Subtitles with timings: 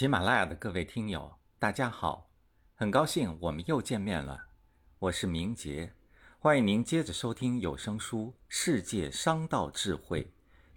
[0.00, 2.30] 喜马拉雅的各位听友，大家好，
[2.74, 4.46] 很高兴我们又见面了。
[4.98, 5.92] 我是明杰，
[6.38, 10.22] 欢迎您接着收听有声书《世界商道智慧》，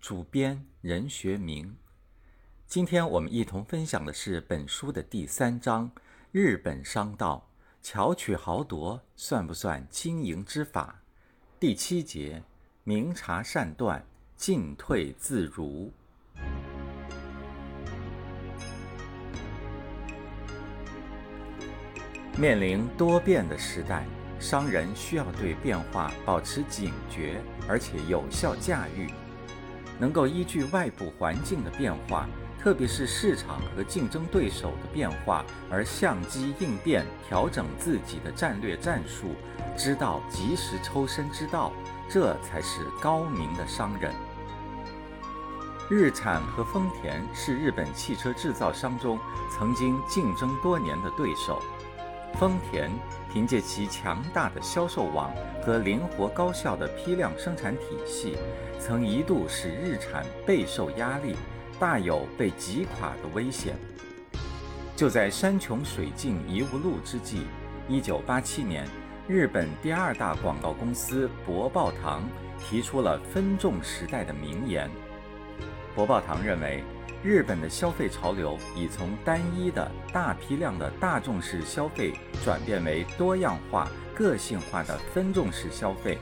[0.01, 1.73] 主编任学明。
[2.67, 5.89] 今天我们一同分享的是本书的第三章：
[6.33, 7.49] 日本商道，
[7.81, 11.01] 巧取豪夺算不算经营之法？
[11.61, 12.43] 第七节：
[12.83, 14.05] 明察善断，
[14.35, 15.93] 进退自如。
[22.35, 24.05] 面临多变的时代，
[24.39, 29.07] 商人需要对变化保持警觉，而且有效驾驭，
[29.99, 32.27] 能够依据外部环境的变化，
[32.59, 39.35] 特别是市场和竞争对手的变化，而相机应变，调整自己的战略战术，
[39.77, 41.71] 知道及时抽身之道，
[42.09, 44.11] 这才是高明的商人。
[45.87, 49.19] 日产和丰田是日本汽车制造商中
[49.51, 51.61] 曾经竞争多年的对手。
[52.39, 52.89] 丰田
[53.31, 58.35] 凭借其强大的销售网和灵活高效的批量生产体系，
[58.79, 61.35] 曾一度使日产备受压力，
[61.79, 63.75] 大有被挤垮的危险。
[64.95, 67.47] 就在山穷水尽疑无路之际
[67.89, 68.87] ，1987年，
[69.27, 72.23] 日本第二大广告公司博报堂
[72.59, 74.89] 提出了“分众时代”的名言。
[75.95, 76.83] 博报堂认为。
[77.23, 82.11] 日本的消费潮流已从单一的大批量的大众式消费
[82.43, 86.17] 转变为多样化、个性化的分众式消费。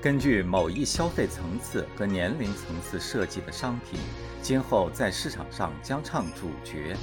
[0.00, 4.00] 根据某一消费层次和年龄层次设计的商品，
[4.40, 6.96] 今后在市场上将唱主角。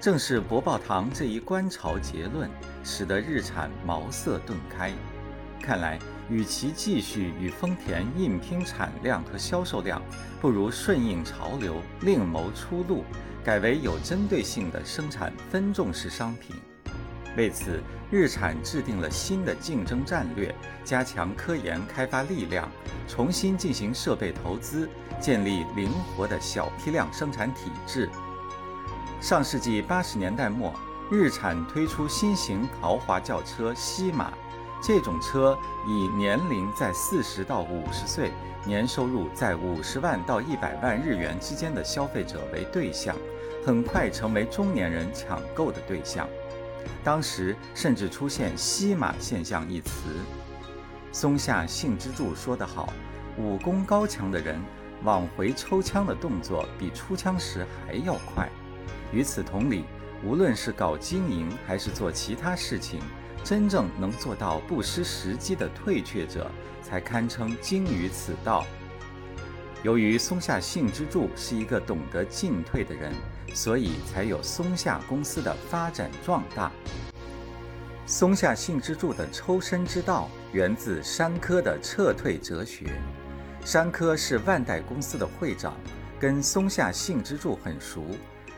[0.00, 2.48] 正是博报堂这一观潮结论，
[2.82, 4.92] 使得日产茅塞顿开。
[5.60, 5.98] 看来，
[6.30, 10.00] 与其继续与丰田硬拼产量和销售量，
[10.40, 13.04] 不如顺应潮流，另谋出路，
[13.44, 16.54] 改为有针对性的生产分众式商品。
[17.36, 20.54] 为此，日产制定了新的竞争战略，
[20.84, 22.70] 加强科研开发力量，
[23.08, 24.88] 重新进行设备投资，
[25.20, 28.08] 建立灵活的小批量生产体制。
[29.20, 30.72] 上世纪八十年代末，
[31.10, 34.32] 日产推出新型豪华轿车西马。
[34.82, 38.30] 这种车以年龄在四十到五十岁、
[38.64, 43.16] 年收入在五十万到一百万日元之间的消费者为对象，
[43.64, 46.28] 很快成为中年人抢购的对象。
[47.02, 49.90] 当时甚至出现“西马现象”一词。
[51.10, 52.92] 松下幸之助说得好
[53.38, 54.60] ：“武功高强的人
[55.02, 58.48] 往回抽枪的动作比出枪时还要快。”
[59.12, 59.84] 与此同理，
[60.22, 63.00] 无论是搞经营还是做其他事情。
[63.46, 66.50] 真正能做到不失时机的退却者，
[66.82, 68.66] 才堪称精于此道。
[69.84, 73.12] 由于松下幸之助是一个懂得进退的人，
[73.54, 76.72] 所以才有松下公司的发展壮大。
[78.04, 83.00] 松下幸之助的抽身之道源自山科的撤退哲学。
[83.64, 85.76] 山科是万代公司的会长，
[86.18, 88.06] 跟松下幸之助很熟，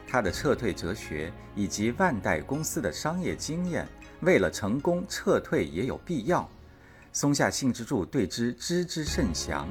[0.07, 3.87] 他的撤退哲学以及万代公司的商业经验。
[4.21, 6.49] 为了成功，撤退也有必要。
[7.13, 9.69] 松下幸之助对之知之甚详。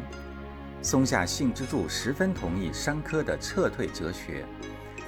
[0.81, 4.45] 松下幸之助十分同意山科的撤退哲学。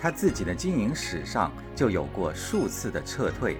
[0.02, 3.58] 他自己的经营史上就有过数次的撤退。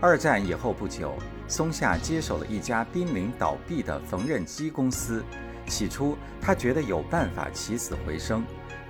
[0.00, 1.14] 二战以后不久，
[1.48, 5.24] 松下接手了一家濒临倒闭的缝纫机公司。
[5.66, 8.44] 起初，他觉得有办法起死回生，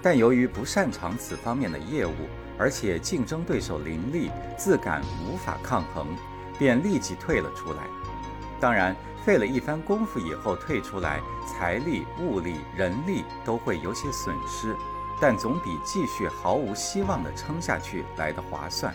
[0.05, 2.13] 但由于不擅长此方面的业务。
[2.57, 6.07] 而且竞争对手林立，自感无法抗衡，
[6.57, 7.83] 便立即退了出来。
[8.61, 8.95] 当然，
[9.25, 14.73] 费了一番功夫以后退出来，财力、物力、人力都会有些损失，
[15.21, 18.95] 但总比继续毫无希望地撑下去来得划算。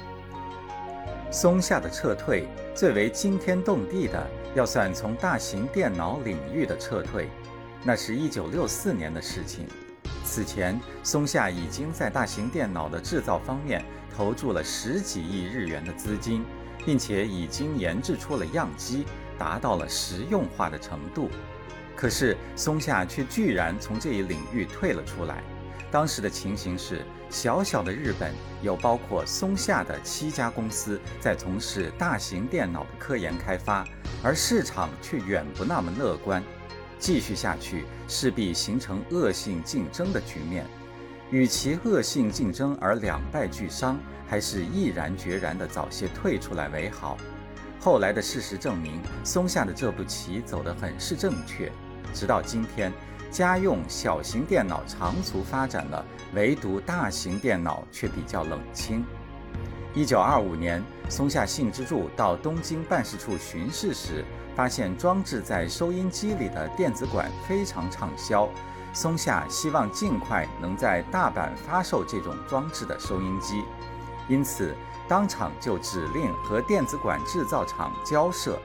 [1.30, 4.26] 松下的撤退最为惊天动地的，
[4.56, 7.30] 要算从大型电脑领域的撤退，
[7.84, 9.68] 那是一九六四年的事情。
[10.30, 13.84] 此前，松下已经在大型电脑的制造方面
[14.16, 16.46] 投注了十几亿日元的资金，
[16.86, 19.06] 并且已经研制出了样机，
[19.40, 21.32] 达到了实用化的程度。
[21.96, 25.42] 可是，松下却居然从这一领域退了出来。
[25.90, 28.32] 当时的情形是，小小的日本
[28.62, 33.84] 有包括松下的七家公司在从事大型电脑的科研开发，
[34.24, 36.44] 而市场却远不那么乐观。
[37.00, 40.66] 继续下去，势必形成恶性竞争的局面。
[41.32, 43.98] 与其恶性竞争而两败俱伤，
[44.28, 47.18] 还是毅然决然地早些退出来为好。
[47.80, 51.72] 后来的事实证明，松下的这步棋走得很是正确。
[52.14, 52.92] 直到今天，
[53.32, 56.04] 家用小型电脑长足发展了，
[56.34, 59.06] 唯独大型电脑却比较冷清。
[59.94, 64.26] 一九二五年，松下幸之助到东京办事处巡视时，
[64.60, 68.50] 发现装置在收音机里的电子管非常畅销。
[68.92, 73.64] 松下希望尽快能在大阪发售这种装置的收音机，
[74.28, 74.76] 因此
[75.08, 78.60] 当场就指令和电子管制造厂交涉。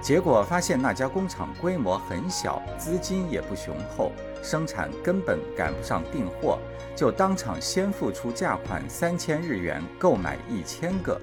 [0.00, 4.12] 结果发现那家工厂规模很小，资金也不雄厚，
[4.42, 6.58] 生产根本赶不上订货。
[6.96, 11.20] 就当场先付出价款三千日元购买一千个。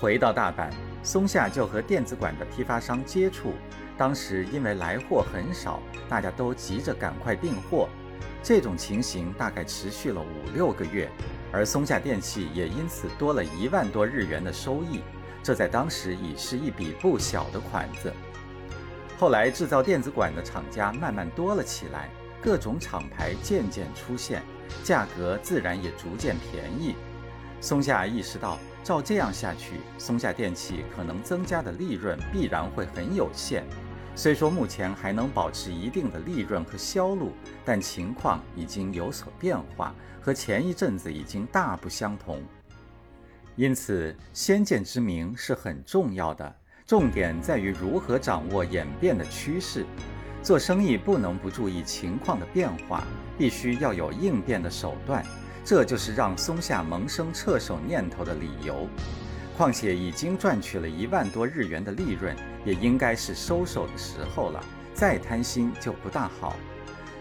[0.00, 0.70] 回到大阪，
[1.04, 3.52] 松下就和电子管的批发商接触。
[3.96, 7.88] 当时因为来货很少，大家都急着赶快订货。
[8.42, 11.08] 这种情形大概持续了五六个月，
[11.52, 15.00] 而松下电器也因此多了一万多日元的收益。
[15.42, 18.12] 这在当时已是一笔不小的款子。
[19.18, 22.08] 后来制造电子管的厂家慢慢多了起来。
[22.42, 24.42] 各种厂牌渐渐出现，
[24.82, 26.94] 价格自然也逐渐便宜。
[27.58, 33.64] 松下意识到，照这样下去，松下电器可能增加的利润必然会很有限。
[34.14, 37.32] 虽说目前还能保持一定的利润和销路，
[37.64, 42.42] 但情况已经有所变化，和前一阵子已经大不相同。
[43.56, 46.54] 因此，先见之明是很重要的，
[46.86, 49.86] 重点在于如何掌握演变的趋势。
[50.42, 53.02] 做生意不能不注意情况的变化，
[53.38, 55.24] 必须要有应变的手段，
[55.64, 58.86] 这就是让松下萌生撤手念头的理由。
[59.56, 64.62] 况且已经赚取了一万多日元的利润，也应该是收手的时候了，
[64.92, 66.56] 再贪心就不大好。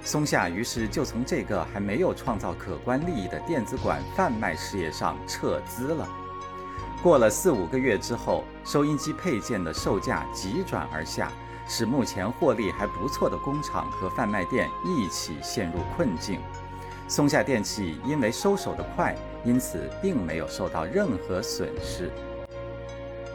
[0.03, 6.07] 松下于是就从这个还没有创造可观利益的电子管贩卖事业上撤资了。
[7.01, 11.31] 过了四五个月之后，收音机配件的售价急转而下。
[11.65, 16.41] 使目前获利还不错的工厂和贩卖店一起陷入困境。
[17.07, 22.09] 松下电器因为收手的快，因此并没有受到任何损失。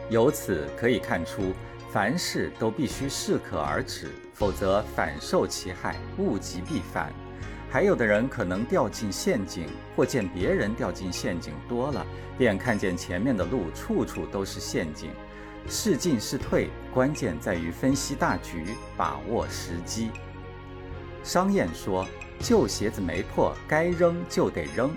[0.09, 1.53] 由此可以看出，
[1.91, 7.13] 凡事都必须适可而止，否则反受其害，物极必反。
[7.69, 12.03] 还有的人可能掉进陷阱，或见别人掉进陷阱多了，
[12.37, 15.11] 便看见前面的路处处都是陷阱。
[15.67, 20.09] 是进是退，关键在于分析大局，把握时机。
[21.23, 22.07] 商谚说
[22.39, 24.89] ：“旧鞋子没破，该扔就得扔；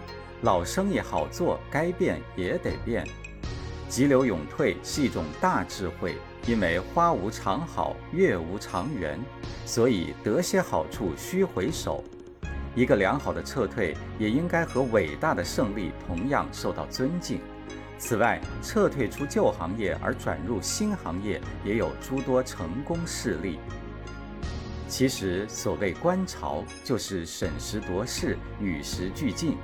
[0.43, 3.07] 老生意好做，该变也得变。”
[3.89, 6.17] 急流勇退是一种大智慧，
[6.47, 9.21] 因为花无常好，月无常圆，
[9.67, 12.03] 所以得些好处需回首。
[12.75, 17.39] 一个良好的撤退，也应该和伟大的胜利同样受到尊敬。
[17.99, 23.59] 此外，撤退出旧行业而转入新行业，也有诸多成功事例。
[24.93, 29.57] 其实，所谓观潮，就是审时度势，与时俱进。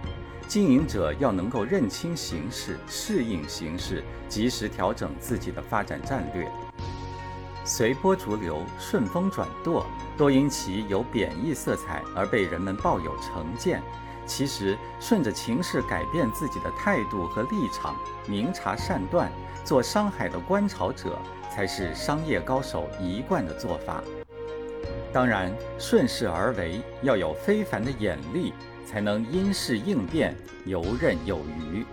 [0.47, 6.51] 经营者要能够认清形势，适应形势，及时调整自己的发展战略。
[7.63, 9.85] 随波逐流、顺风转舵，
[10.17, 13.83] 多因其有贬义色彩而被人们抱有成见。
[14.25, 17.95] 其实，顺着情势改变自己的态度和立场，
[18.27, 19.31] 明察善断，
[19.63, 21.19] 做商海的观潮者，
[21.55, 24.03] 才是商业高手一贯的做法。
[25.11, 28.53] 当然，顺势而为要有非凡的眼力，
[28.87, 31.85] 才能因势应变，游刃有余。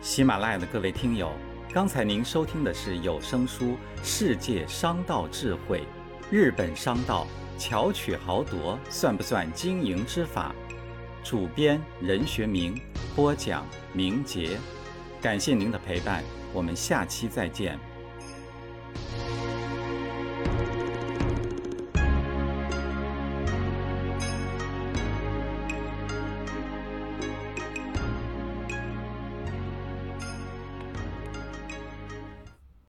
[0.00, 1.30] 喜马拉雅的各位听友。
[1.72, 3.64] 刚才您收听的是有声书
[4.02, 5.78] 《世界商道智慧》，
[6.28, 10.52] 日本商道巧取豪夺算不算经营之法？
[11.22, 12.80] 主编任学明，
[13.14, 14.58] 播讲明杰，
[15.20, 16.22] 感谢您的陪伴，
[16.52, 17.78] 我们下期再见。